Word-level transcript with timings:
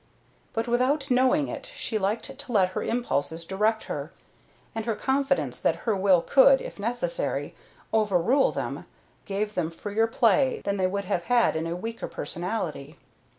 But 0.53 0.67
without 0.67 1.11
knowing 1.11 1.47
it 1.47 1.69
she 1.75 1.99
liked 1.99 2.35
to 2.39 2.51
let 2.51 2.69
her 2.69 2.81
impulses 2.81 3.45
direct 3.45 3.83
her, 3.83 4.11
and 4.73 4.87
her 4.87 4.95
confidence 4.95 5.59
that 5.59 5.75
her 5.85 5.95
will 5.95 6.23
could, 6.23 6.59
if 6.59 6.79
necessary, 6.79 7.53
overrule 7.93 8.51
them 8.51 8.87
gave 9.25 9.53
them 9.53 9.69
freer 9.69 10.07
play 10.07 10.59
than 10.63 10.77
they 10.77 10.87
would 10.87 11.05
have 11.05 11.25
had 11.25 11.55
in 11.55 11.67
a 11.67 11.75
weaker 11.75 12.07
personality. 12.07 12.97